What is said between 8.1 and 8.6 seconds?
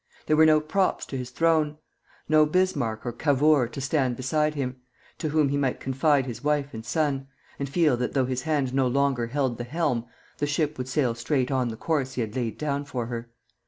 though his